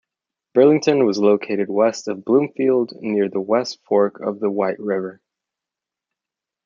Burlington 0.55 1.05
was 1.05 1.19
located 1.19 1.69
west 1.69 2.07
of 2.07 2.25
Bloomfield 2.25 2.91
near 3.01 3.29
the 3.29 3.39
west 3.39 3.77
fork 3.83 4.19
of 4.19 4.39
the 4.39 4.49
White 4.49 4.79
River. 4.79 5.21